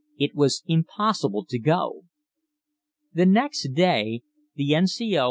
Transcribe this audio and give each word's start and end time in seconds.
It 0.17 0.33
was 0.33 0.63
impossible 0.65 1.45
to 1.47 1.59
go. 1.59 2.05
The 3.13 3.27
next 3.27 3.75
day 3.75 4.23
the 4.55 4.73
N.C.O. 4.73 5.19